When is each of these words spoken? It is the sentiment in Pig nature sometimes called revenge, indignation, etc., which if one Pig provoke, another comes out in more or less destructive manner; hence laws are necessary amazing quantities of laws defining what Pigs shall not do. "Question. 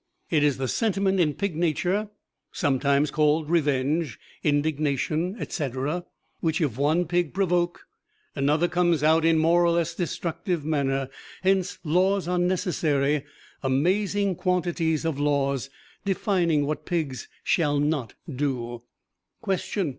It 0.31 0.43
is 0.43 0.57
the 0.57 0.67
sentiment 0.67 1.19
in 1.19 1.35
Pig 1.35 1.55
nature 1.55 2.09
sometimes 2.51 3.11
called 3.11 3.51
revenge, 3.51 4.17
indignation, 4.43 5.35
etc., 5.39 6.05
which 6.39 6.59
if 6.59 6.75
one 6.75 7.05
Pig 7.05 7.35
provoke, 7.35 7.85
another 8.35 8.67
comes 8.67 9.03
out 9.03 9.23
in 9.23 9.37
more 9.37 9.63
or 9.63 9.69
less 9.73 9.93
destructive 9.93 10.65
manner; 10.65 11.07
hence 11.43 11.77
laws 11.83 12.27
are 12.27 12.39
necessary 12.39 13.25
amazing 13.61 14.33
quantities 14.33 15.05
of 15.05 15.19
laws 15.19 15.69
defining 16.03 16.65
what 16.65 16.87
Pigs 16.87 17.27
shall 17.43 17.79
not 17.79 18.15
do. 18.27 18.81
"Question. 19.39 19.89